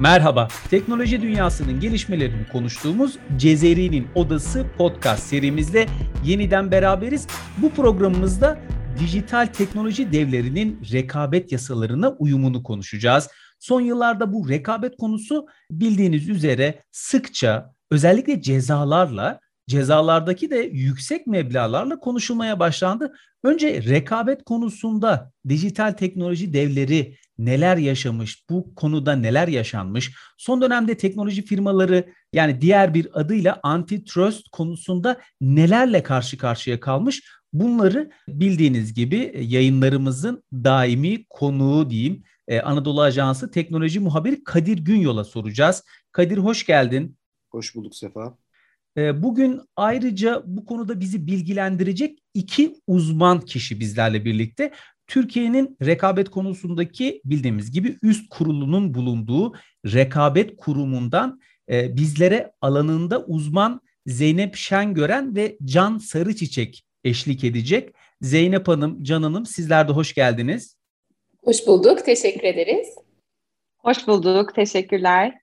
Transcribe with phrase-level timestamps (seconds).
[0.00, 5.86] Merhaba, teknoloji dünyasının gelişmelerini konuştuğumuz Cezeri'nin Odası podcast serimizde
[6.24, 7.26] yeniden beraberiz.
[7.58, 8.58] Bu programımızda
[8.98, 13.28] dijital teknoloji devlerinin rekabet yasalarına uyumunu konuşacağız.
[13.58, 22.58] Son yıllarda bu rekabet konusu bildiğiniz üzere sıkça özellikle cezalarla cezalardaki de yüksek meblağlarla konuşulmaya
[22.58, 23.12] başlandı.
[23.44, 31.44] Önce rekabet konusunda dijital teknoloji devleri neler yaşamış, bu konuda neler yaşanmış, son dönemde teknoloji
[31.44, 37.22] firmaları yani diğer bir adıyla antitrust konusunda nelerle karşı karşıya kalmış
[37.52, 45.84] bunları bildiğiniz gibi yayınlarımızın daimi konuğu diyeyim e, Anadolu Ajansı teknoloji muhabiri Kadir Günyol'a soracağız.
[46.12, 47.16] Kadir hoş geldin.
[47.50, 48.36] Hoş bulduk Sefa.
[48.96, 54.72] E, bugün ayrıca bu konuda bizi bilgilendirecek iki uzman kişi bizlerle birlikte.
[55.10, 59.52] Türkiye'nin rekabet konusundaki bildiğimiz gibi üst kurulunun bulunduğu
[59.86, 67.94] rekabet kurumundan e, bizlere alanında uzman Zeynep Şengören ve Can Sarıçiçek eşlik edecek.
[68.20, 70.76] Zeynep Hanım, Can Hanım sizler de hoş geldiniz.
[71.44, 72.88] Hoş bulduk, teşekkür ederiz.
[73.78, 75.34] Hoş bulduk, teşekkürler.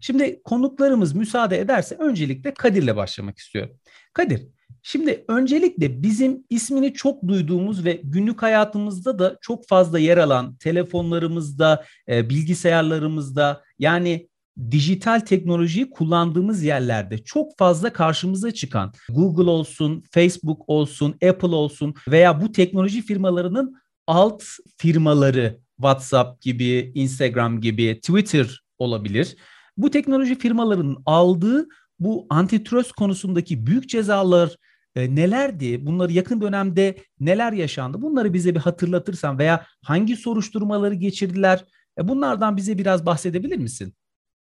[0.00, 3.78] Şimdi konuklarımız müsaade ederse öncelikle Kadir'le başlamak istiyorum.
[4.12, 4.48] Kadir,
[4.82, 11.84] Şimdi öncelikle bizim ismini çok duyduğumuz ve günlük hayatımızda da çok fazla yer alan telefonlarımızda,
[12.08, 14.28] e, bilgisayarlarımızda yani
[14.70, 22.40] dijital teknolojiyi kullandığımız yerlerde çok fazla karşımıza çıkan Google olsun, Facebook olsun, Apple olsun veya
[22.40, 24.42] bu teknoloji firmalarının alt
[24.76, 29.36] firmaları WhatsApp gibi, Instagram gibi, Twitter olabilir.
[29.76, 31.66] Bu teknoloji firmalarının aldığı
[31.98, 34.56] bu antitrust konusundaki büyük cezalar
[34.96, 35.86] e, nelerdi?
[35.86, 38.02] Bunları yakın dönemde neler yaşandı?
[38.02, 41.64] Bunları bize bir hatırlatırsan veya hangi soruşturmaları geçirdiler?
[41.98, 43.94] E, bunlardan bize biraz bahsedebilir misin?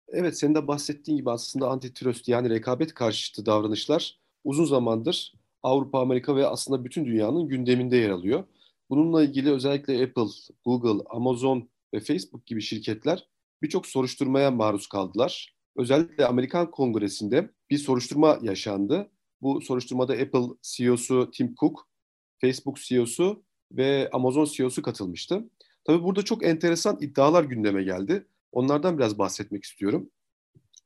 [0.09, 5.33] Evet, senin de bahsettiğin gibi aslında antitrust yani rekabet karşıtı davranışlar uzun zamandır
[5.63, 8.45] Avrupa, Amerika ve aslında bütün dünyanın gündeminde yer alıyor.
[8.91, 10.33] Bununla ilgili özellikle Apple,
[10.65, 13.29] Google, Amazon ve Facebook gibi şirketler
[13.63, 15.55] birçok soruşturmaya maruz kaldılar.
[15.77, 19.11] Özellikle Amerikan Kongresi'nde bir soruşturma yaşandı
[19.43, 21.89] bu soruşturmada Apple CEO'su Tim Cook,
[22.41, 25.51] Facebook CEO'su ve Amazon CEO'su katılmıştı.
[25.85, 28.27] Tabii burada çok enteresan iddialar gündeme geldi.
[28.53, 30.11] Onlardan biraz bahsetmek istiyorum.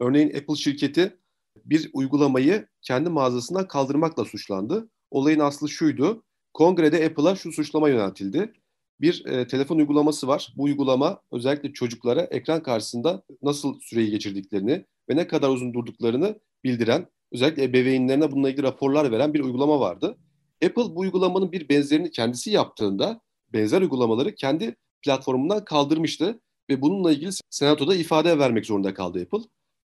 [0.01, 1.17] Örneğin Apple şirketi
[1.65, 4.89] bir uygulamayı kendi mağazasından kaldırmakla suçlandı.
[5.11, 6.23] Olayın aslı şuydu.
[6.55, 8.53] Kongrede Apple'a şu suçlama yöneltildi.
[9.01, 10.53] Bir e, telefon uygulaması var.
[10.57, 17.07] Bu uygulama özellikle çocuklara ekran karşısında nasıl süreyi geçirdiklerini ve ne kadar uzun durduklarını bildiren
[17.33, 20.19] özellikle ebeveynlerine bununla ilgili raporlar veren bir uygulama vardı.
[20.65, 23.21] Apple bu uygulamanın bir benzerini kendisi yaptığında
[23.53, 29.49] benzer uygulamaları kendi platformundan kaldırmıştı ve bununla ilgili senatoda ifade vermek zorunda kaldı Apple.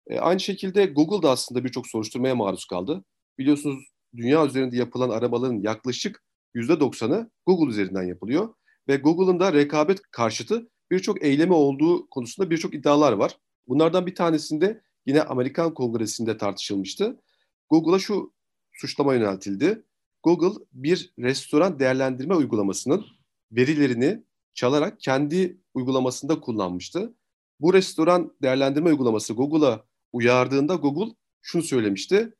[0.07, 3.03] E, aynı şekilde Google da aslında birçok soruşturmaya maruz kaldı.
[3.37, 3.83] Biliyorsunuz
[4.15, 6.23] dünya üzerinde yapılan arabaların yaklaşık
[6.55, 8.53] %90'ı Google üzerinden yapılıyor
[8.87, 13.37] ve Google'ın da rekabet karşıtı birçok eylemi olduğu konusunda birçok iddialar var.
[13.67, 17.21] Bunlardan bir tanesinde yine Amerikan Kongresi'nde tartışılmıştı.
[17.69, 18.33] Google'a şu
[18.73, 19.83] suçlama yöneltildi.
[20.23, 23.05] Google bir restoran değerlendirme uygulamasının
[23.51, 27.13] verilerini çalarak kendi uygulamasında kullanmıştı.
[27.59, 32.33] Bu restoran değerlendirme uygulaması Google'a uyardığında Google şunu söylemişti.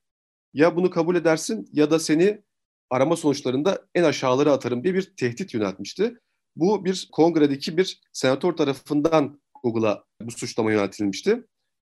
[0.53, 2.41] Ya bunu kabul edersin ya da seni
[2.89, 6.19] arama sonuçlarında en aşağıları atarım diye bir tehdit yöneltmişti.
[6.55, 11.47] Bu bir kongredeki bir senatör tarafından Google'a bu suçlama yöneltilmişti.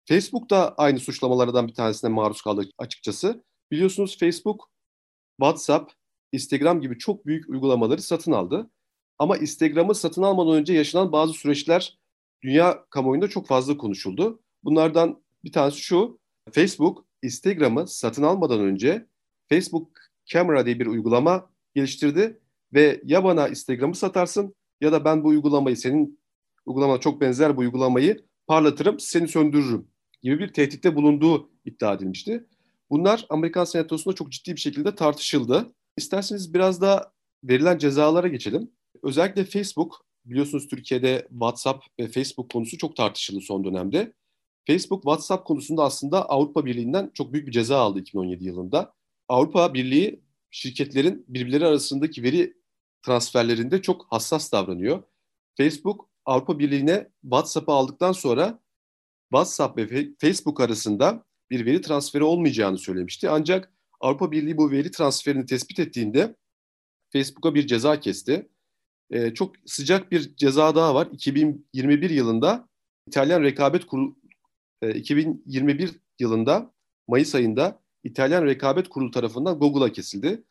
[0.08, 3.44] Facebook da aynı suçlamalardan bir tanesine maruz kaldı açıkçası.
[3.70, 4.70] Biliyorsunuz Facebook,
[5.40, 5.92] WhatsApp,
[6.32, 8.70] Instagram gibi çok büyük uygulamaları satın aldı.
[9.18, 11.98] Ama Instagram'ı satın almadan önce yaşanan bazı süreçler
[12.42, 14.42] dünya kamuoyunda çok fazla konuşuldu.
[14.64, 16.18] Bunlardan bir tanesi şu.
[16.52, 19.06] Facebook, Instagram'ı satın almadan önce
[19.48, 22.40] Facebook Camera diye bir uygulama geliştirdi
[22.72, 26.20] ve ya bana Instagram'ı satarsın ya da ben bu uygulamayı senin
[26.66, 29.93] uygulamana çok benzer bu uygulamayı parlatırım, seni söndürürüm
[30.24, 32.46] gibi bir tehditte bulunduğu iddia edilmişti.
[32.90, 35.74] Bunlar Amerikan Senatosu'nda çok ciddi bir şekilde tartışıldı.
[35.96, 37.12] İsterseniz biraz da
[37.44, 38.70] verilen cezalara geçelim.
[39.02, 44.12] Özellikle Facebook, biliyorsunuz Türkiye'de WhatsApp ve Facebook konusu çok tartışıldı son dönemde.
[44.66, 48.94] Facebook WhatsApp konusunda aslında Avrupa Birliği'nden çok büyük bir ceza aldı 2017 yılında.
[49.28, 50.20] Avrupa Birliği
[50.50, 52.54] şirketlerin birbirleri arasındaki veri
[53.02, 55.02] transferlerinde çok hassas davranıyor.
[55.56, 58.63] Facebook Avrupa Birliği'ne WhatsApp'ı aldıktan sonra
[59.34, 63.30] WhatsApp ve Facebook arasında bir veri transferi olmayacağını söylemişti.
[63.30, 66.36] Ancak Avrupa Birliği bu veri transferini tespit ettiğinde
[67.12, 68.48] Facebook'a bir ceza kesti.
[69.10, 71.08] Ee, çok sıcak bir ceza daha var.
[71.12, 72.68] 2021 yılında
[73.08, 73.84] İtalyan Rekabet
[74.94, 76.72] 2021 yılında
[77.08, 80.44] Mayıs ayında İtalyan Rekabet Kurulu tarafından Google'a kesildi.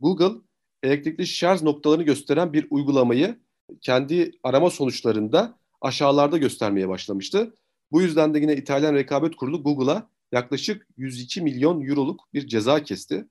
[0.00, 0.40] Google
[0.82, 3.38] elektrikli şarj noktalarını gösteren bir uygulamayı
[3.80, 7.54] kendi arama sonuçlarında aşağılarda göstermeye başlamıştı.
[7.92, 13.28] Bu yüzden de yine İtalyan Rekabet Kurulu Google'a yaklaşık 102 milyon euroluk bir ceza kesti.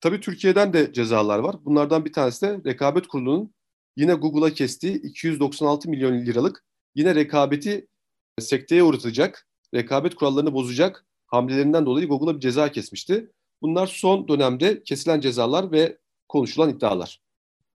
[0.00, 1.56] Tabii Türkiye'den de cezalar var.
[1.64, 3.54] Bunlardan bir tanesi de Rekabet Kurulu'nun
[3.96, 6.64] yine Google'a kestiği 296 milyon liralık
[6.94, 7.88] yine rekabeti
[8.40, 13.32] sekteye uğratacak, rekabet kurallarını bozacak hamlelerinden dolayı Google'a bir ceza kesmişti.
[13.62, 15.98] Bunlar son dönemde kesilen cezalar ve
[16.28, 17.20] konuşulan iddialar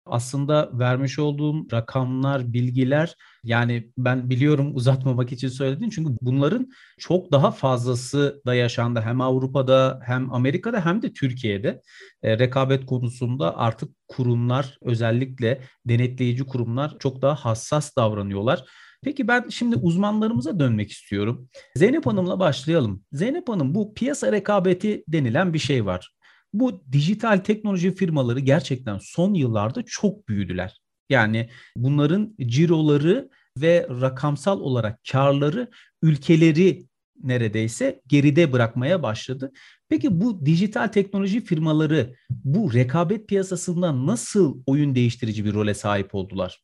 [0.06, 7.52] aslında vermiş olduğum rakamlar, bilgiler yani ben biliyorum uzatmamak için söyledim çünkü bunların çok daha
[7.52, 11.82] fazlası da yaşandı hem Avrupa'da hem Amerika'da hem de Türkiye'de.
[12.24, 18.66] E, rekabet konusunda artık kurumlar özellikle denetleyici kurumlar çok daha hassas davranıyorlar.
[19.04, 21.50] Peki ben şimdi uzmanlarımıza dönmek istiyorum.
[21.76, 23.04] Zeynep Hanım'la başlayalım.
[23.12, 26.14] Zeynep Hanım bu piyasa rekabeti denilen bir şey var.
[26.54, 30.82] Bu dijital teknoloji firmaları gerçekten son yıllarda çok büyüdüler.
[31.10, 33.30] Yani bunların ciroları
[33.62, 35.68] ve rakamsal olarak karları
[36.02, 36.86] ülkeleri
[37.24, 39.52] neredeyse geride bırakmaya başladı.
[39.90, 46.64] Peki bu dijital teknoloji firmaları bu rekabet piyasasında nasıl oyun değiştirici bir role sahip oldular?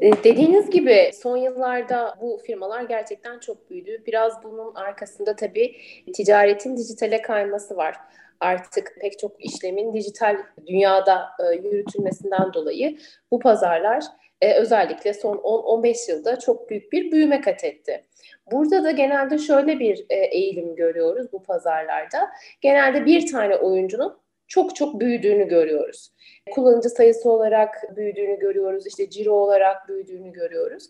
[0.00, 4.02] E, dediğiniz gibi son yıllarda bu firmalar gerçekten çok büyüdü.
[4.06, 5.76] Biraz bunun arkasında tabii
[6.14, 7.96] ticaretin dijitale kayması var
[8.40, 12.98] artık pek çok işlemin dijital dünyada e, yürütülmesinden dolayı
[13.30, 14.04] bu pazarlar
[14.40, 18.04] e, özellikle son 10-15 yılda çok büyük bir büyüme kat etti.
[18.52, 22.30] Burada da genelde şöyle bir e, eğilim görüyoruz bu pazarlarda.
[22.60, 26.12] Genelde bir tane oyuncunun çok çok büyüdüğünü görüyoruz.
[26.50, 30.84] Kullanıcı sayısı olarak büyüdüğünü görüyoruz, işte ciro olarak büyüdüğünü görüyoruz.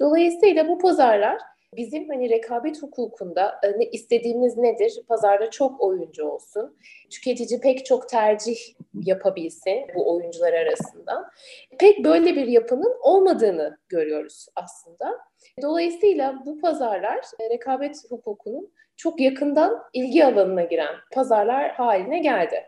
[0.00, 1.38] Dolayısıyla bu pazarlar
[1.76, 5.02] bizim hani rekabet hukukunda e, istediğimiz nedir?
[5.08, 6.76] Pazarda çok oyuncu olsun.
[7.10, 8.56] Tüketici pek çok tercih
[8.94, 11.30] yapabilsin bu oyuncular arasında.
[11.78, 15.18] Pek böyle bir yapının olmadığını görüyoruz aslında.
[15.62, 22.64] Dolayısıyla bu pazarlar e, rekabet hukukunun çok yakından ilgi alanına giren pazarlar haline geldi.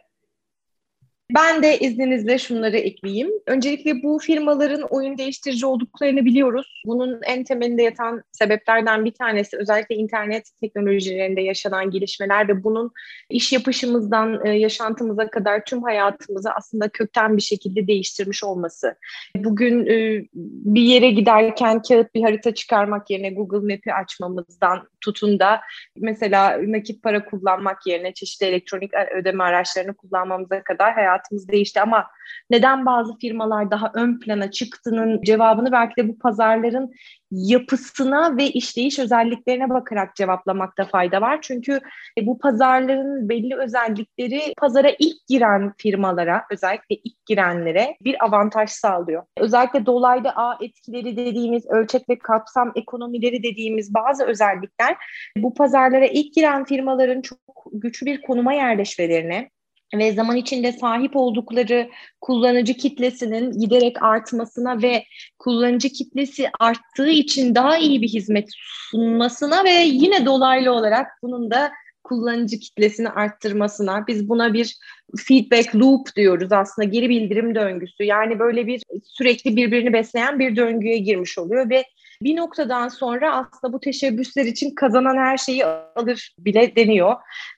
[1.34, 3.30] Ben de izninizle şunları ekleyeyim.
[3.46, 6.82] Öncelikle bu firmaların oyun değiştirici olduklarını biliyoruz.
[6.86, 12.92] Bunun en temelinde yatan sebeplerden bir tanesi özellikle internet teknolojilerinde yaşanan gelişmeler ve bunun
[13.30, 18.94] iş yapışımızdan e, yaşantımıza kadar tüm hayatımızı aslında kökten bir şekilde değiştirmiş olması.
[19.36, 25.60] Bugün e, bir yere giderken kağıt bir harita çıkarmak yerine Google Map'i açmamızdan tutun da
[25.96, 32.06] mesela nakit para kullanmak yerine çeşitli elektronik ödeme araçlarını kullanmamıza kadar hayatımız değişti ama
[32.50, 36.93] neden bazı firmalar daha ön plana çıktığının cevabını belki de bu pazarların
[37.31, 41.38] yapısına ve işleyiş özelliklerine bakarak cevaplamakta fayda var.
[41.43, 41.81] Çünkü
[42.19, 49.23] e, bu pazarların belli özellikleri pazara ilk giren firmalara, özellikle ilk girenlere bir avantaj sağlıyor.
[49.37, 54.97] Özellikle dolaylı ağ etkileri dediğimiz, ölçek ve kapsam ekonomileri dediğimiz bazı özellikler
[55.37, 57.38] bu pazarlara ilk giren firmaların çok
[57.73, 59.50] güçlü bir konuma yerleşmelerine,
[59.94, 61.90] ve zaman içinde sahip oldukları
[62.20, 65.05] kullanıcı kitlesinin giderek artmasına ve
[65.38, 68.48] kullanıcı kitlesi arttığı için daha iyi bir hizmet
[68.91, 71.72] sunmasına ve yine dolaylı olarak bunun da
[72.05, 74.77] kullanıcı kitlesini arttırmasına biz buna bir
[75.17, 78.05] feedback loop diyoruz aslında geri bildirim döngüsü.
[78.05, 81.84] Yani böyle bir sürekli birbirini besleyen bir döngüye girmiş oluyor ve
[82.22, 87.15] bir noktadan sonra aslında bu teşebbüsler için kazanan her şeyi alır bile deniyor.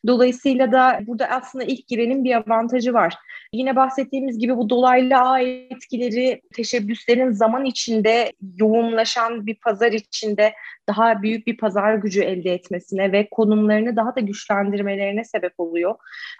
[0.06, 3.14] Dolayısıyla da burada aslında ilk girenin bir avantajı var.
[3.52, 10.52] Yine bahsettiğimiz gibi bu dolaylı ağ etkileri teşebbüslerin zaman içinde yoğunlaşan bir pazar içinde
[10.88, 15.94] daha büyük bir pazar gücü elde etmesine ve konumlarını daha da güçlendirmelerine sebep oluyor.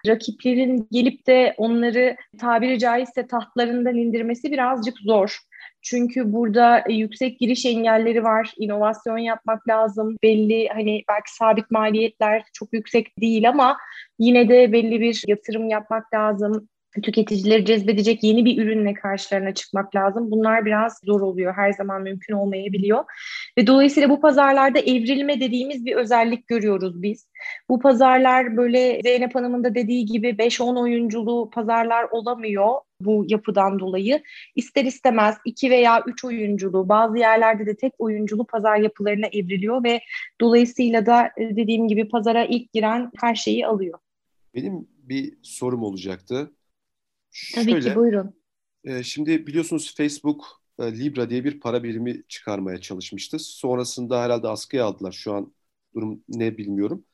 [0.07, 5.39] Rakiplerin gelip de onları tabiri caizse tahtlarından indirmesi birazcık zor.
[5.83, 8.53] Çünkü burada e, yüksek giriş engelleri var.
[8.59, 10.17] İnovasyon yapmak lazım.
[10.23, 13.77] Belli hani belki sabit maliyetler çok yüksek değil ama
[14.19, 16.69] yine de belli bir yatırım yapmak lazım
[17.03, 20.31] tüketicileri cezbedecek yeni bir ürünle karşılarına çıkmak lazım.
[20.31, 21.55] Bunlar biraz zor oluyor.
[21.57, 23.05] Her zaman mümkün olmayabiliyor.
[23.59, 27.29] Ve dolayısıyla bu pazarlarda evrilme dediğimiz bir özellik görüyoruz biz.
[27.69, 34.23] Bu pazarlar böyle Zeynep Hanım'ın da dediği gibi 5-10 oyunculu pazarlar olamıyor bu yapıdan dolayı.
[34.57, 40.01] İster istemez 2 veya 3 oyunculu bazı yerlerde de tek oyunculu pazar yapılarına evriliyor ve
[40.41, 43.99] dolayısıyla da e, dediğim gibi pazara ilk giren her şeyi alıyor.
[44.55, 46.53] Benim bir sorum olacaktı.
[47.55, 48.35] Tabii Şöyle, ki buyurun.
[48.85, 50.45] E, şimdi biliyorsunuz Facebook
[50.79, 53.39] e, Libra diye bir para birimi çıkarmaya çalışmıştı.
[53.39, 55.13] Sonrasında herhalde askıya aldılar.
[55.13, 55.53] Şu an
[55.95, 57.05] durum ne bilmiyorum.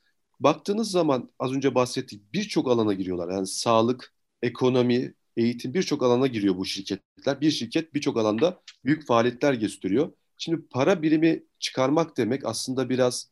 [0.40, 3.34] Baktığınız zaman az önce bahsettik birçok alana giriyorlar.
[3.34, 7.40] Yani sağlık, ekonomi, eğitim birçok alana giriyor bu şirketler.
[7.40, 10.12] Bir şirket birçok alanda büyük faaliyetler gösteriyor.
[10.36, 13.30] Şimdi para birimi çıkarmak demek aslında biraz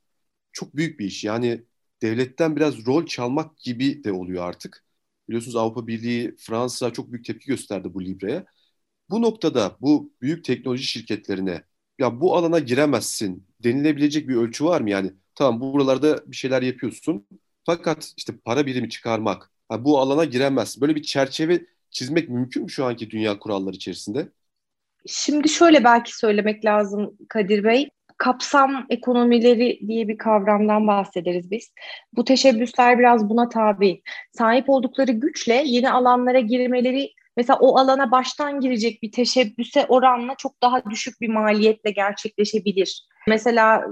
[0.52, 1.24] çok büyük bir iş.
[1.24, 1.64] Yani
[2.02, 4.84] devletten biraz rol çalmak gibi de oluyor artık.
[5.28, 8.44] Biliyorsunuz Avrupa Birliği, Fransa çok büyük tepki gösterdi bu Libre'ye.
[9.10, 11.64] Bu noktada bu büyük teknoloji şirketlerine
[11.98, 14.90] ya bu alana giremezsin denilebilecek bir ölçü var mı?
[14.90, 17.26] Yani tamam buralarda bir şeyler yapıyorsun
[17.64, 20.80] fakat işte para birimi çıkarmak, ha, bu alana giremezsin.
[20.80, 24.28] Böyle bir çerçeve çizmek mümkün mü şu anki dünya kuralları içerisinde?
[25.06, 27.88] Şimdi şöyle belki söylemek lazım Kadir Bey.
[28.18, 31.72] Kapsam ekonomileri diye bir kavramdan bahsederiz biz.
[32.12, 34.02] Bu teşebbüsler biraz buna tabi.
[34.32, 40.62] Sahip oldukları güçle yeni alanlara girmeleri mesela o alana baştan girecek bir teşebbüse oranla çok
[40.62, 43.06] daha düşük bir maliyetle gerçekleşebilir.
[43.26, 43.84] Mesela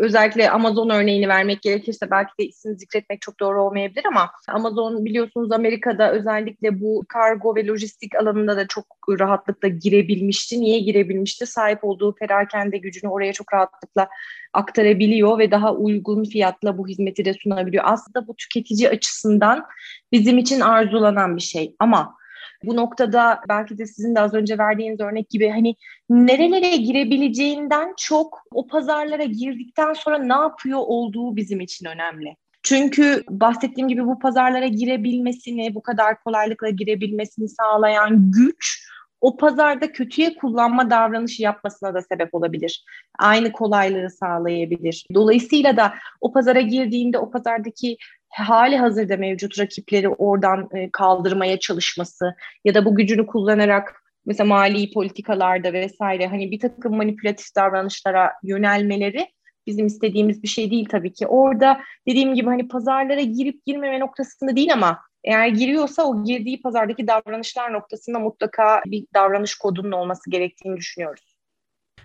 [0.00, 5.52] özellikle Amazon örneğini vermek gerekirse belki de isim zikretmek çok doğru olmayabilir ama Amazon biliyorsunuz
[5.52, 8.84] Amerika'da özellikle bu kargo ve lojistik alanında da çok
[9.20, 10.60] rahatlıkla girebilmişti.
[10.60, 11.46] Niye girebilmişti?
[11.46, 14.08] Sahip olduğu perakende gücünü oraya çok rahatlıkla
[14.52, 17.84] aktarabiliyor ve daha uygun fiyatla bu hizmeti de sunabiliyor.
[17.86, 19.66] Aslında bu tüketici açısından
[20.12, 22.19] bizim için arzulanan bir şey ama
[22.64, 25.74] bu noktada belki de sizin de az önce verdiğiniz örnek gibi hani
[26.10, 32.36] nerelere girebileceğinden çok o pazarlara girdikten sonra ne yapıyor olduğu bizim için önemli.
[32.62, 38.90] Çünkü bahsettiğim gibi bu pazarlara girebilmesini, bu kadar kolaylıkla girebilmesini sağlayan güç
[39.20, 42.84] o pazarda kötüye kullanma davranışı yapmasına da sebep olabilir.
[43.18, 45.06] Aynı kolaylığı sağlayabilir.
[45.14, 47.96] Dolayısıyla da o pazara girdiğinde o pazardaki
[48.28, 52.34] hali hazırda mevcut rakipleri oradan e, kaldırmaya çalışması
[52.64, 59.26] ya da bu gücünü kullanarak mesela mali politikalarda vesaire hani bir takım manipülatif davranışlara yönelmeleri
[59.66, 61.26] bizim istediğimiz bir şey değil tabii ki.
[61.26, 67.06] Orada dediğim gibi hani pazarlara girip girmeme noktasında değil ama eğer giriyorsa o girdiği pazardaki
[67.06, 71.36] davranışlar noktasında mutlaka bir davranış kodunun olması gerektiğini düşünüyoruz.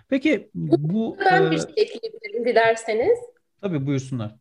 [0.08, 1.16] Peki bu...
[1.20, 1.50] Ben e...
[1.50, 3.18] bir şey ekleyebilirim dilerseniz.
[3.60, 4.34] Tabii buyursunlar.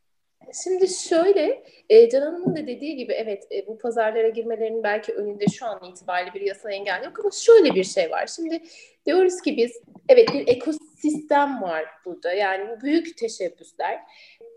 [0.64, 5.46] Şimdi şöyle, e, Can Hanım'ın da dediği gibi evet e, bu pazarlara girmelerinin belki önünde
[5.48, 8.28] şu an itibariyle bir yasal engel yok ama şöyle bir şey var.
[8.36, 8.62] Şimdi
[9.06, 12.34] diyoruz ki biz evet bir ekosistem var burada.
[12.34, 14.00] Yani büyük teşebbüsler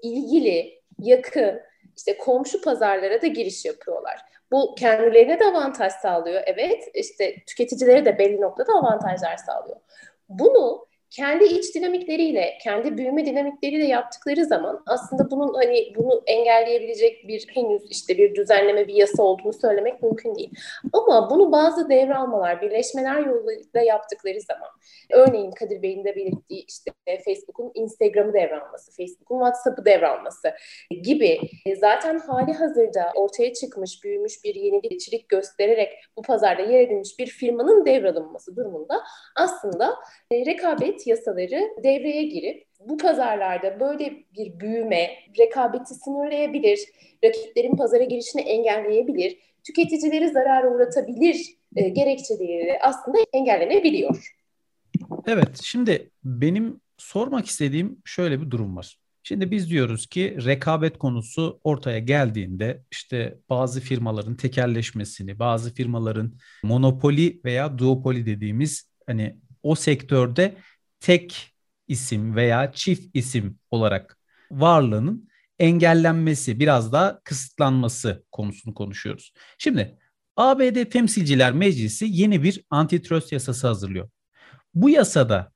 [0.02, 1.60] ilgili, yakın,
[1.98, 4.20] işte komşu pazarlara da giriş yapıyorlar.
[4.50, 6.42] Bu kendilerine de avantaj sağlıyor.
[6.46, 9.76] Evet, işte tüketicilere de belli noktada avantajlar sağlıyor.
[10.28, 17.46] Bunu kendi iç dinamikleriyle, kendi büyüme dinamikleriyle yaptıkları zaman aslında bunun hani bunu engelleyebilecek bir
[17.54, 20.50] henüz işte bir düzenleme, bir yasa olduğunu söylemek mümkün değil.
[20.92, 24.68] Ama bunu bazı devralmalar, birleşmeler yoluyla yaptıkları zaman
[25.12, 26.90] örneğin Kadir Bey'in de belirttiği işte
[27.24, 30.52] Facebook'un Instagram'ı devralması, Facebook'un WhatsApp'ı devralması
[31.02, 37.18] gibi e, zaten hali hazırda ortaya çıkmış, büyümüş bir yenilikçilik göstererek bu pazarda yer edilmiş
[37.18, 39.02] bir firmanın devralınması durumunda
[39.36, 39.94] aslında
[40.30, 46.78] e, rekabet rekabet yasaları devreye girip bu pazarlarda böyle bir büyüme, rekabeti sınırlayabilir,
[47.24, 49.36] rakiplerin pazara girişini engelleyebilir,
[49.66, 51.36] tüketicileri zarara uğratabilir
[51.76, 54.34] e, gerekçeleri aslında engellenebiliyor.
[55.26, 58.98] Evet, şimdi benim sormak istediğim şöyle bir durum var.
[59.22, 67.40] Şimdi biz diyoruz ki rekabet konusu ortaya geldiğinde işte bazı firmaların tekerleşmesini, bazı firmaların monopoli
[67.44, 70.54] veya duopoli dediğimiz hani o sektörde
[71.00, 71.54] tek
[71.88, 74.18] isim veya çift isim olarak
[74.50, 75.28] varlığının
[75.58, 79.32] engellenmesi, biraz daha kısıtlanması konusunu konuşuyoruz.
[79.58, 79.98] Şimdi
[80.36, 84.08] ABD Temsilciler Meclisi yeni bir antitrust yasası hazırlıyor.
[84.74, 85.52] Bu yasada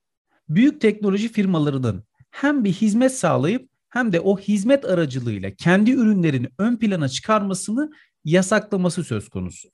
[0.49, 6.77] büyük teknoloji firmalarının hem bir hizmet sağlayıp hem de o hizmet aracılığıyla kendi ürünlerini ön
[6.77, 7.91] plana çıkarmasını
[8.25, 9.69] yasaklaması söz konusu.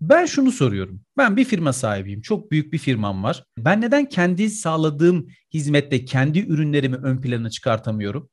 [0.00, 1.00] Ben şunu soruyorum.
[1.16, 2.20] Ben bir firma sahibiyim.
[2.20, 3.44] Çok büyük bir firmam var.
[3.58, 8.30] Ben neden kendi sağladığım hizmette kendi ürünlerimi ön plana çıkartamıyorum?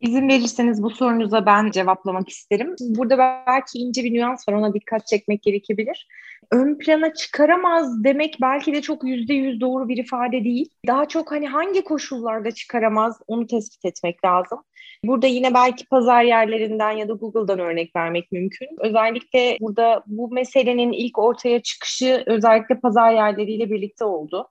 [0.00, 2.74] İzin verirseniz bu sorunuza ben cevaplamak isterim.
[2.80, 6.08] Burada belki ince bir nüans var ona dikkat çekmek gerekebilir.
[6.50, 10.70] Ön plana çıkaramaz demek belki de çok yüzde yüz doğru bir ifade değil.
[10.86, 14.58] Daha çok hani hangi koşullarda çıkaramaz onu tespit etmek lazım.
[15.04, 18.68] Burada yine belki pazar yerlerinden ya da Google'dan örnek vermek mümkün.
[18.78, 24.48] Özellikle burada bu meselenin ilk ortaya çıkışı özellikle pazar yerleriyle birlikte oldu.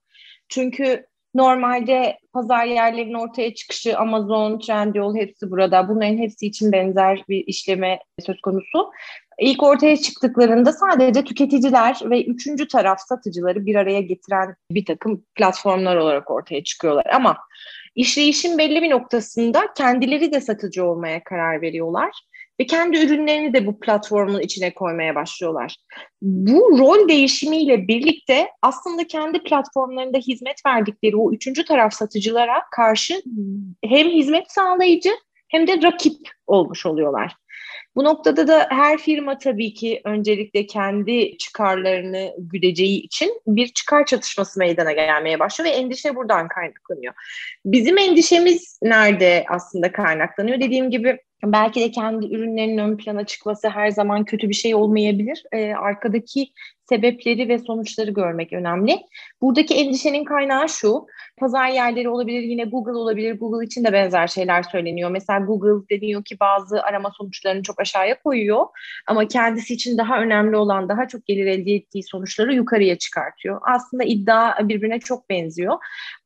[0.50, 1.06] Çünkü
[1.38, 5.90] Normalde pazar yerlerinin ortaya çıkışı Amazon, Trendyol hepsi burada.
[5.90, 8.92] Bunların hepsi için benzer bir işleme söz konusu.
[9.40, 15.96] İlk ortaya çıktıklarında sadece tüketiciler ve üçüncü taraf satıcıları bir araya getiren bir takım platformlar
[15.96, 17.06] olarak ortaya çıkıyorlar.
[17.14, 17.38] Ama
[17.98, 22.12] işleyişin belli bir noktasında kendileri de satıcı olmaya karar veriyorlar
[22.60, 25.76] ve kendi ürünlerini de bu platformun içine koymaya başlıyorlar.
[26.22, 33.22] Bu rol değişimiyle birlikte aslında kendi platformlarında hizmet verdikleri o üçüncü taraf satıcılara karşı
[33.84, 35.12] hem hizmet sağlayıcı
[35.50, 37.36] hem de rakip olmuş oluyorlar.
[37.98, 44.60] Bu noktada da her firma tabii ki öncelikle kendi çıkarlarını güdeceği için bir çıkar çatışması
[44.60, 47.14] meydana gelmeye başlıyor ve endişe buradan kaynaklanıyor.
[47.66, 50.60] Bizim endişemiz nerede aslında kaynaklanıyor?
[50.60, 55.44] Dediğim gibi belki de kendi ürünlerinin ön plana çıkması her zaman kötü bir şey olmayabilir.
[55.52, 56.48] Ee, arkadaki
[56.90, 59.00] sebepleri ve sonuçları görmek önemli.
[59.42, 61.06] Buradaki endişenin kaynağı şu,
[61.38, 63.40] pazar yerleri olabilir, yine Google olabilir.
[63.40, 65.12] Google için de benzer şeyler söyleniyor.
[65.12, 68.66] Mesela Google deniyor ki bazı arama sonuçlarını çok aşağıya koyuyor
[69.08, 73.62] ama kendisi için daha önemli olan, daha çok gelir elde ettiği sonuçları yukarıya çıkartıyor.
[73.76, 75.78] Aslında iddia birbirine çok benziyor.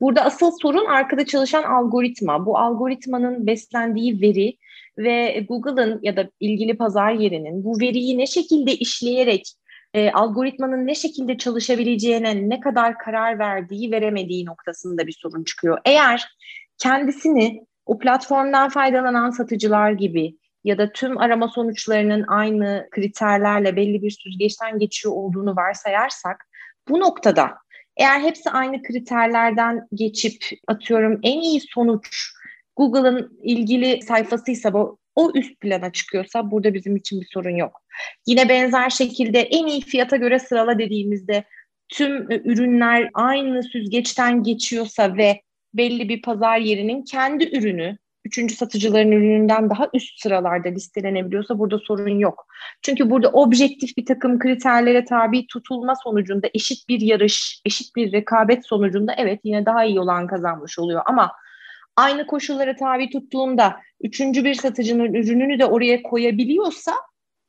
[0.01, 2.45] Burada asıl sorun arkada çalışan algoritma.
[2.45, 4.57] Bu algoritmanın beslendiği veri
[4.97, 9.43] ve Google'ın ya da ilgili pazar yerinin bu veriyi ne şekilde işleyerek
[9.93, 15.79] e, algoritmanın ne şekilde çalışabileceğine ne kadar karar verdiği veremediği noktasında bir sorun çıkıyor.
[15.85, 16.27] Eğer
[16.77, 24.11] kendisini o platformdan faydalanan satıcılar gibi ya da tüm arama sonuçlarının aynı kriterlerle belli bir
[24.11, 26.47] süzgeçten geçiyor olduğunu varsayarsak
[26.89, 27.51] bu noktada
[27.97, 32.33] eğer hepsi aynı kriterlerden geçip atıyorum en iyi sonuç
[32.81, 37.81] Google'ın ilgili sayfasıysa bu o üst plana çıkıyorsa burada bizim için bir sorun yok.
[38.27, 41.43] Yine benzer şekilde en iyi fiyata göre sırala dediğimizde
[41.89, 45.41] tüm ürünler aynı süzgeçten geçiyorsa ve
[45.73, 52.19] belli bir pazar yerinin kendi ürünü üçüncü satıcıların ürününden daha üst sıralarda listelenebiliyorsa burada sorun
[52.19, 52.47] yok.
[52.81, 58.65] Çünkü burada objektif bir takım kriterlere tabi tutulma sonucunda eşit bir yarış, eşit bir rekabet
[58.65, 61.31] sonucunda evet yine daha iyi olan kazanmış oluyor ama
[61.95, 66.93] aynı koşullara tabi tuttuğunda üçüncü bir satıcının ürününü de oraya koyabiliyorsa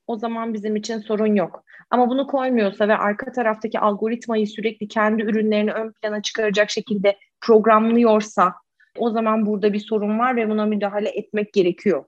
[0.07, 1.65] o zaman bizim için sorun yok.
[1.91, 8.55] Ama bunu koymuyorsa ve arka taraftaki algoritmayı sürekli kendi ürünlerini ön plana çıkaracak şekilde programlıyorsa
[8.99, 12.05] o zaman burada bir sorun var ve buna müdahale etmek gerekiyor.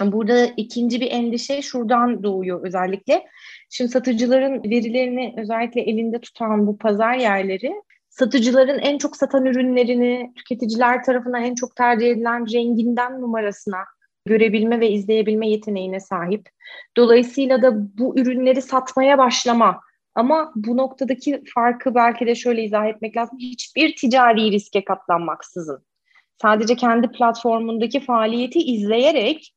[0.00, 3.26] Burada ikinci bir endişe şuradan doğuyor özellikle.
[3.70, 7.72] Şimdi satıcıların verilerini özellikle elinde tutan bu pazar yerleri
[8.18, 13.78] satıcıların en çok satan ürünlerini tüketiciler tarafından en çok tercih edilen renginden numarasına
[14.26, 16.48] görebilme ve izleyebilme yeteneğine sahip.
[16.96, 19.80] Dolayısıyla da bu ürünleri satmaya başlama
[20.14, 23.38] ama bu noktadaki farkı belki de şöyle izah etmek lazım.
[23.38, 25.84] Hiçbir ticari riske katlanmaksızın.
[26.42, 29.52] Sadece kendi platformundaki faaliyeti izleyerek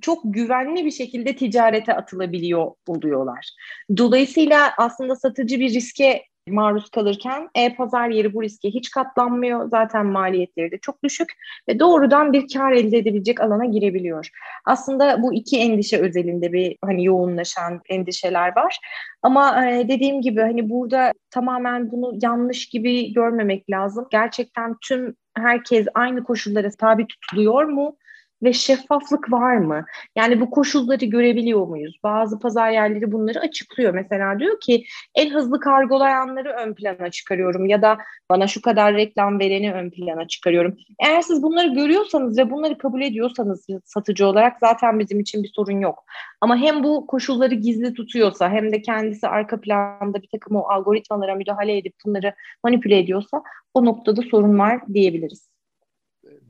[0.00, 3.50] çok güvenli bir şekilde ticarete atılabiliyor oluyorlar.
[3.96, 9.68] Dolayısıyla aslında satıcı bir riske maruz kalırken e-pazar yeri bu riske hiç katlanmıyor.
[9.68, 11.28] Zaten maliyetleri de çok düşük
[11.68, 14.28] ve doğrudan bir kar elde edebilecek alana girebiliyor.
[14.64, 18.78] Aslında bu iki endişe özelinde bir hani yoğunlaşan endişeler var.
[19.22, 24.06] Ama e, dediğim gibi hani burada tamamen bunu yanlış gibi görmemek lazım.
[24.10, 27.96] Gerçekten tüm herkes aynı koşullara tabi tutuluyor mu?
[28.42, 29.84] Ve şeffaflık var mı?
[30.16, 32.00] Yani bu koşulları görebiliyor muyuz?
[32.02, 33.94] Bazı pazar yerleri bunları açıklıyor.
[33.94, 37.98] Mesela diyor ki en hızlı kargolayanları ön plana çıkarıyorum ya da
[38.30, 40.76] bana şu kadar reklam vereni ön plana çıkarıyorum.
[40.98, 45.80] Eğer siz bunları görüyorsanız ve bunları kabul ediyorsanız satıcı olarak zaten bizim için bir sorun
[45.80, 46.04] yok.
[46.40, 51.34] Ama hem bu koşulları gizli tutuyorsa hem de kendisi arka planda bir takım o algoritmalara
[51.34, 53.42] müdahale edip bunları manipüle ediyorsa
[53.74, 55.50] o noktada sorun var diyebiliriz.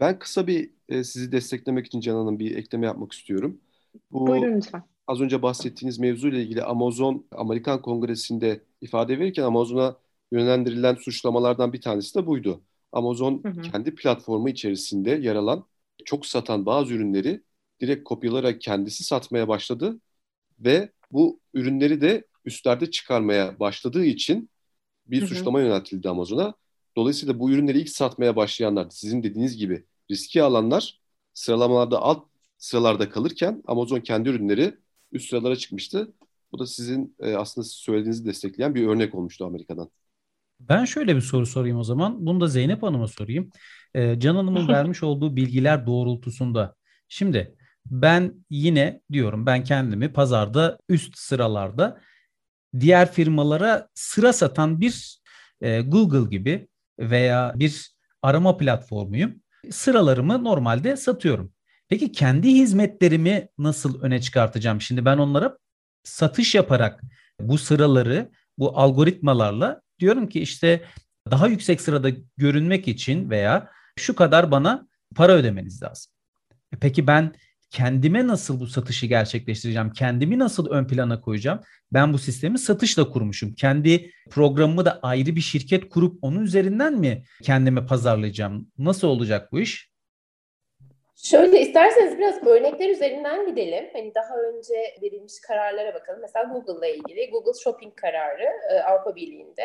[0.01, 3.61] Ben kısa bir e, sizi desteklemek için Can Hanım bir ekleme yapmak istiyorum.
[4.13, 4.83] Bu, Buyurun lütfen.
[5.07, 9.97] Az önce bahsettiğiniz mevzuyla ilgili Amazon Amerikan Kongresi'nde ifade verirken Amazon'a
[10.33, 12.61] yönlendirilen suçlamalardan bir tanesi de buydu.
[12.93, 13.63] Amazon hı hı.
[13.63, 15.65] kendi platformu içerisinde yer alan
[16.05, 17.43] çok satan bazı ürünleri
[17.81, 20.01] direkt kopyalarak kendisi satmaya başladı
[20.59, 24.51] ve bu ürünleri de üstlerde çıkarmaya başladığı için
[25.07, 25.29] bir hı hı.
[25.29, 26.55] suçlama yöneltildi Amazon'a.
[26.97, 31.01] Dolayısıyla bu ürünleri ilk satmaya başlayanlar sizin dediğiniz gibi riski alanlar
[31.35, 32.25] sıralamalarda alt
[32.59, 34.75] sıralarda kalırken Amazon kendi ürünleri
[35.13, 36.13] üst sıralara çıkmıştı.
[36.53, 39.91] Bu da sizin e, aslında söylediğinizi destekleyen bir örnek olmuştu Amerika'dan.
[40.61, 42.27] Ben şöyle bir soru sorayım o zaman.
[42.27, 43.51] Bunu da Zeynep Hanım'a sorayım.
[43.95, 46.75] E, Can Hanım'ın vermiş olduğu bilgiler doğrultusunda.
[47.09, 52.01] Şimdi ben yine diyorum ben kendimi pazarda üst sıralarda
[52.81, 55.21] diğer firmalara sıra satan bir
[55.61, 56.69] e, Google gibi
[56.99, 57.93] veya bir
[58.23, 59.35] arama platformuyum.
[59.71, 61.53] Sıralarımı normalde satıyorum.
[61.89, 64.81] Peki kendi hizmetlerimi nasıl öne çıkartacağım?
[64.81, 65.59] Şimdi ben onlara
[66.05, 67.01] satış yaparak
[67.41, 70.85] bu sıraları bu algoritmalarla diyorum ki işte
[71.31, 76.13] daha yüksek sırada görünmek için veya şu kadar bana para ödemeniz lazım.
[76.73, 77.35] E peki ben
[77.71, 79.93] kendime nasıl bu satışı gerçekleştireceğim?
[79.93, 81.61] Kendimi nasıl ön plana koyacağım?
[81.93, 83.55] Ben bu sistemi satışla kurmuşum.
[83.55, 88.73] Kendi programımı da ayrı bir şirket kurup onun üzerinden mi kendime pazarlayacağım?
[88.79, 89.89] Nasıl olacak bu iş?
[91.23, 93.91] Şöyle isterseniz biraz örnekler üzerinden gidelim.
[93.93, 96.21] Hani daha önce verilmiş kararlara bakalım.
[96.21, 99.65] Mesela Google'la ilgili Google Shopping kararı e, Avrupa Birliği'nde.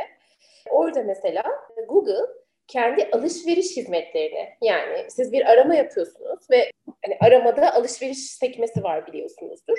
[0.69, 1.43] Orada mesela
[1.89, 6.71] Google kendi alışveriş hizmetlerini yani siz bir arama yapıyorsunuz ve
[7.05, 9.77] hani aramada alışveriş sekmesi var biliyorsunuzdur.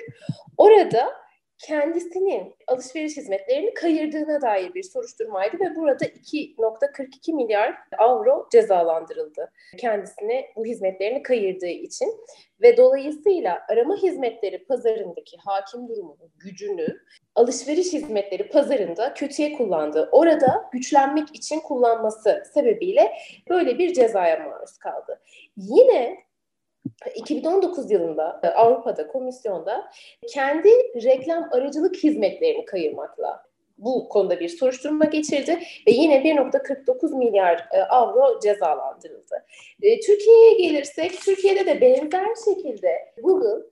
[0.59, 1.13] Orada
[1.59, 9.53] kendisinin alışveriş hizmetlerini kayırdığına dair bir soruşturmaydı ve burada 2.42 milyar avro cezalandırıldı.
[9.79, 12.09] Kendisine bu hizmetlerini kayırdığı için
[12.63, 16.87] ve dolayısıyla arama hizmetleri pazarındaki hakim durumunu, gücünü
[17.35, 23.13] alışveriş hizmetleri pazarında kötüye kullandığı, orada güçlenmek için kullanması sebebiyle
[23.51, 25.21] böyle bir cezaya maruz kaldı.
[25.57, 26.25] Yine
[27.15, 29.91] 2019 yılında e, Avrupa'da komisyonda
[30.29, 30.69] kendi
[31.05, 33.43] reklam aracılık hizmetlerini kayırmakla
[33.79, 39.45] bu konuda bir soruşturma geçirdi ve yine 1.49 milyar e, avro cezalandırıldı.
[39.83, 43.65] E, Türkiye'ye gelirsek, Türkiye'de de benzer şekilde Google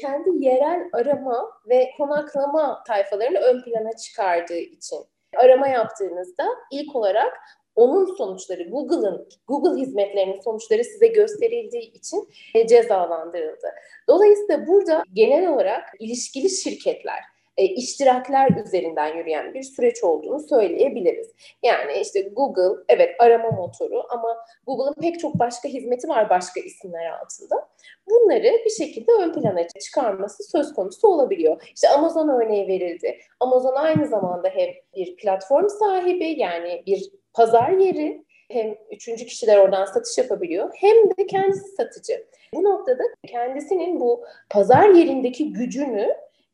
[0.00, 4.98] kendi yerel arama ve konaklama tayfalarını ön plana çıkardığı için
[5.36, 7.32] arama yaptığınızda ilk olarak
[7.76, 13.68] onun sonuçları Google'ın Google hizmetlerinin sonuçları size gösterildiği için e, cezalandırıldı.
[14.08, 17.20] Dolayısıyla burada genel olarak ilişkili şirketler
[17.60, 21.34] e, iştirakler üzerinden yürüyen bir süreç olduğunu söyleyebiliriz.
[21.62, 27.10] Yani işte Google evet arama motoru ama Google'ın pek çok başka hizmeti var başka isimler
[27.10, 27.68] altında.
[28.10, 31.72] Bunları bir şekilde ön plana çıkarması söz konusu olabiliyor.
[31.74, 33.18] İşte Amazon örneği verildi.
[33.40, 39.84] Amazon aynı zamanda hem bir platform sahibi yani bir pazar yeri hem üçüncü kişiler oradan
[39.84, 42.26] satış yapabiliyor hem de kendisi satıcı.
[42.54, 46.08] Bu noktada kendisinin bu pazar yerindeki gücünü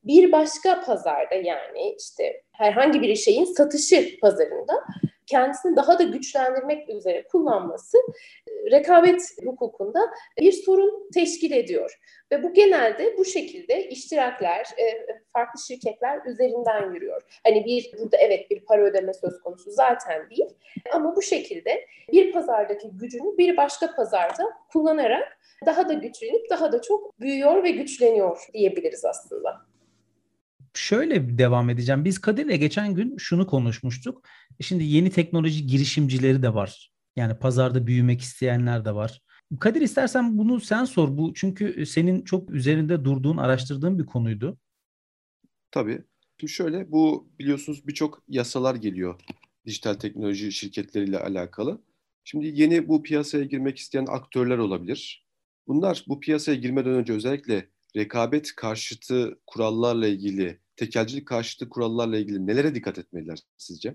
[0.05, 4.85] bir başka pazarda yani işte herhangi bir şeyin satışı pazarında
[5.27, 7.99] kendisini daha da güçlendirmek üzere kullanması
[8.49, 10.01] e, rekabet hukukunda
[10.41, 11.99] bir sorun teşkil ediyor.
[12.33, 17.23] Ve bu genelde bu şekilde iştirakler, e, farklı şirketler üzerinden yürüyor.
[17.45, 20.49] Hani bir burada evet bir para ödeme söz konusu zaten değil
[20.93, 26.83] ama bu şekilde bir pazardaki gücünü bir başka pazarda kullanarak daha da güçlenip daha da
[26.83, 29.67] çok büyüyor ve güçleniyor diyebiliriz aslında
[30.77, 32.05] şöyle devam edeceğim.
[32.05, 34.29] Biz Kadir'le geçen gün şunu konuşmuştuk.
[34.61, 36.93] Şimdi yeni teknoloji girişimcileri de var.
[37.17, 39.23] Yani pazarda büyümek isteyenler de var.
[39.61, 41.19] Kadir istersen bunu sen sor.
[41.19, 44.59] Bu çünkü senin çok üzerinde durduğun, araştırdığın bir konuydu.
[45.71, 46.03] Tabii.
[46.41, 49.21] Şimdi şöyle bu biliyorsunuz birçok yasalar geliyor
[49.67, 51.83] dijital teknoloji şirketleriyle alakalı.
[52.25, 55.27] Şimdi yeni bu piyasaya girmek isteyen aktörler olabilir.
[55.67, 62.75] Bunlar bu piyasaya girmeden önce özellikle rekabet karşıtı kurallarla ilgili tekelcilik karşıtı kurallarla ilgili nelere
[62.75, 63.95] dikkat etmeliler sizce?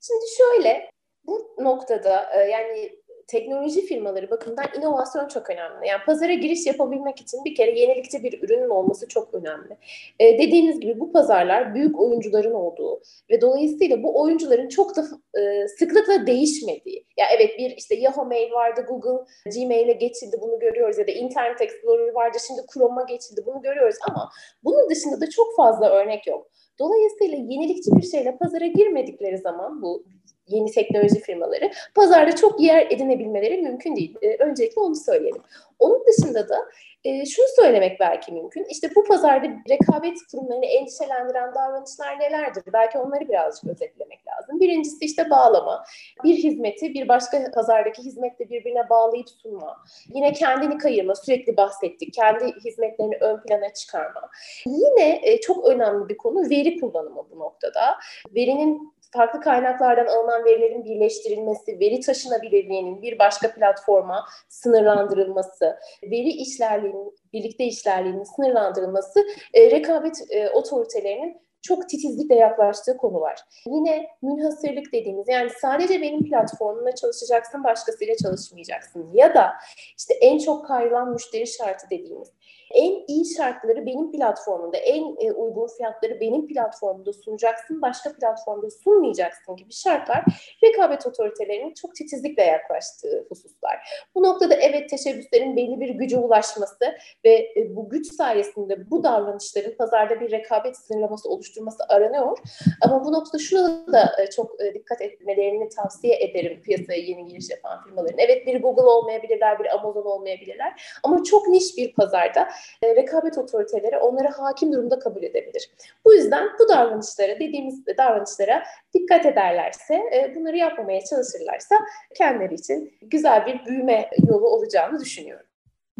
[0.00, 0.90] Şimdi şöyle
[1.24, 5.88] bu noktada e, yani teknoloji firmaları bakımından inovasyon çok önemli.
[5.88, 9.76] Yani pazara giriş yapabilmek için bir kere yenilikçi bir ürünün olması çok önemli.
[10.20, 15.04] Ee, dediğiniz gibi bu pazarlar büyük oyuncuların olduğu ve dolayısıyla bu oyuncuların çok da
[15.40, 17.06] e, sıklıkla değişmediği.
[17.16, 21.60] Ya evet bir işte Yahoo Mail vardı, Google Gmail'e geçildi bunu görüyoruz ya da Internet
[21.60, 24.30] Explorer vardı şimdi Chrome'a geçildi bunu görüyoruz ama
[24.64, 26.46] bunun dışında da çok fazla örnek yok.
[26.78, 30.04] Dolayısıyla yenilikçi bir şeyle pazara girmedikleri zaman bu
[30.46, 34.16] yeni teknoloji firmaları pazarda çok yer edinebilmeleri mümkün değil.
[34.22, 35.42] E, öncelikle onu söyleyelim.
[35.78, 36.58] Onun dışında da
[37.04, 38.64] e, şunu söylemek belki mümkün.
[38.70, 42.62] İşte bu pazarda rekabet kurumlarını endişelendiren davranışlar nelerdir?
[42.72, 44.60] Belki onları birazcık özetlemek lazım.
[44.60, 45.84] Birincisi işte bağlama.
[46.24, 49.76] Bir hizmeti bir başka pazardaki hizmetle birbirine bağlayıp sunma.
[50.14, 51.14] Yine kendini kayırma.
[51.14, 52.14] Sürekli bahsettik.
[52.14, 54.30] Kendi hizmetlerini ön plana çıkarma.
[54.66, 57.98] Yine e, çok önemli bir konu veri kullanımı bu noktada.
[58.34, 67.64] Verinin farklı kaynaklardan alınan verilerin birleştirilmesi, veri taşınabilirliğinin bir başka platforma sınırlandırılması, veri işlerliğinin, birlikte
[67.64, 69.20] işlerliğinin sınırlandırılması
[69.54, 73.40] e, rekabet e, otoritelerinin çok titizlikle yaklaştığı konu var.
[73.66, 79.10] Yine münhasırlık dediğimiz yani sadece benim platformumla çalışacaksın başkasıyla çalışmayacaksın.
[79.12, 79.52] Ya da
[79.98, 82.28] işte en çok kayılan müşteri şartı dediğimiz
[82.70, 89.56] en iyi şartları benim platformumda, en e, uygun fiyatları benim platformumda sunacaksın, başka platformda sunmayacaksın
[89.56, 90.24] gibi şartlar
[90.64, 94.06] rekabet otoritelerinin çok titizlikle yaklaştığı hususlar.
[94.14, 99.76] Bu noktada evet teşebbüslerin belli bir güce ulaşması ve e, bu güç sayesinde bu davranışların
[99.76, 102.38] pazarda bir rekabet sınırlaması oluşturması aranıyor.
[102.82, 107.84] Ama bu noktada şuna da e, çok dikkat etmelerini tavsiye ederim piyasaya yeni giriş yapan
[107.84, 108.18] firmaların.
[108.18, 112.48] Evet bir Google olmayabilirler, bir Amazon olmayabilirler ama çok niş bir pazarda
[112.82, 115.70] e, rekabet otoriteleri onları hakim durumda kabul edebilir.
[116.04, 118.62] Bu yüzden bu davranışlara, dediğimiz davranışlara
[118.94, 121.74] dikkat ederlerse, e, bunları yapmamaya çalışırlarsa
[122.14, 125.46] kendileri için güzel bir büyüme yolu olacağını düşünüyorum.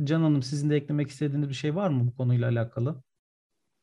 [0.05, 2.97] Can Hanım sizin de eklemek istediğiniz bir şey var mı bu konuyla alakalı?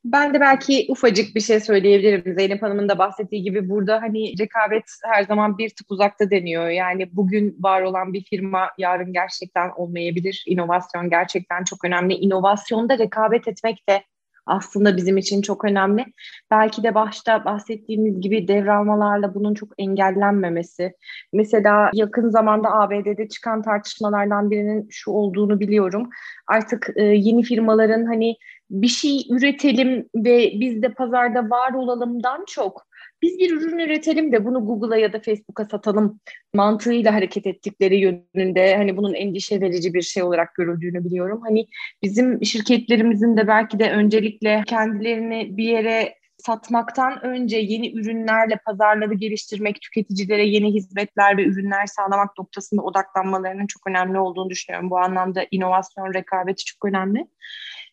[0.03, 2.35] Ben de belki ufacık bir şey söyleyebilirim.
[2.35, 6.69] Zeynep Hanım'ın da bahsettiği gibi burada hani rekabet her zaman bir tık uzakta deniyor.
[6.69, 10.43] Yani bugün var olan bir firma yarın gerçekten olmayabilir.
[10.47, 12.13] İnovasyon gerçekten çok önemli.
[12.13, 14.03] İnovasyonda rekabet etmek de
[14.45, 16.05] aslında bizim için çok önemli.
[16.51, 20.93] Belki de başta bahsettiğimiz gibi devralmalarla bunun çok engellenmemesi.
[21.33, 26.09] Mesela yakın zamanda ABD'de çıkan tartışmalardan birinin şu olduğunu biliyorum.
[26.47, 28.35] Artık e, yeni firmaların hani
[28.69, 32.90] bir şey üretelim ve biz de pazarda var olalımdan çok
[33.21, 36.19] biz bir ürün üretelim de bunu Google'a ya da Facebook'a satalım
[36.53, 41.41] mantığıyla hareket ettikleri yönünde hani bunun endişe verici bir şey olarak görüldüğünü biliyorum.
[41.43, 41.67] Hani
[42.03, 49.81] bizim şirketlerimizin de belki de öncelikle kendilerini bir yere satmaktan önce yeni ürünlerle pazarları geliştirmek,
[49.81, 54.89] tüketicilere yeni hizmetler ve ürünler sağlamak noktasında odaklanmalarının çok önemli olduğunu düşünüyorum.
[54.89, 57.27] Bu anlamda inovasyon rekabeti çok önemli.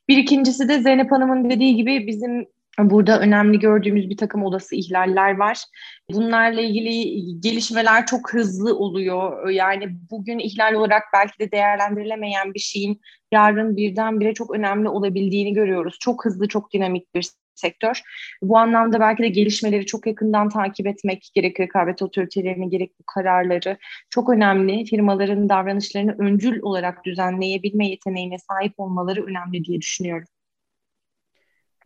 [0.09, 2.47] Bir ikincisi de Zeynep Hanım'ın dediği gibi bizim
[2.79, 5.65] Burada önemli gördüğümüz bir takım olası ihlaller var.
[6.13, 9.49] Bunlarla ilgili gelişmeler çok hızlı oluyor.
[9.49, 13.01] Yani bugün ihlal olarak belki de değerlendirilemeyen bir şeyin
[13.33, 15.97] yarın birdenbire çok önemli olabildiğini görüyoruz.
[16.01, 18.03] Çok hızlı, çok dinamik bir sektör.
[18.43, 23.79] Bu anlamda belki de gelişmeleri çok yakından takip etmek gerek rekabet otoritelerini gerek bu kararları
[24.11, 24.85] çok önemli.
[24.85, 30.29] Firmaların davranışlarını öncül olarak düzenleyebilme yeteneğine sahip olmaları önemli diye düşünüyorum.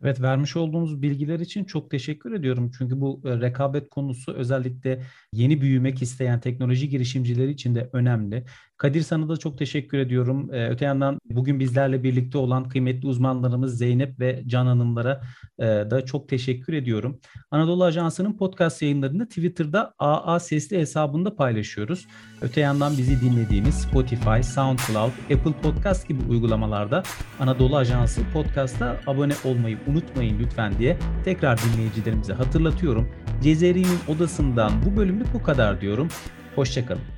[0.03, 2.71] Evet vermiş olduğunuz bilgiler için çok teşekkür ediyorum.
[2.77, 8.45] Çünkü bu e, rekabet konusu özellikle yeni büyümek isteyen teknoloji girişimcileri için de önemli.
[8.83, 10.53] Kadir sana da çok teşekkür ediyorum.
[10.53, 15.21] Ee, öte yandan bugün bizlerle birlikte olan kıymetli uzmanlarımız Zeynep ve Can Hanımlara
[15.59, 17.19] e, da çok teşekkür ediyorum.
[17.51, 22.07] Anadolu Ajansı'nın podcast yayınlarını Twitter'da AA Sesli hesabında paylaşıyoruz.
[22.41, 27.03] Öte yandan bizi dinlediğiniz Spotify, SoundCloud, Apple Podcast gibi uygulamalarda
[27.39, 33.09] Anadolu Ajansı Podcast'a abone olmayı unutmayın lütfen diye tekrar dinleyicilerimize hatırlatıyorum.
[33.43, 36.07] Cezeri'nin odasından bu bölümlük bu kadar diyorum.
[36.55, 37.12] Hoşçakalın.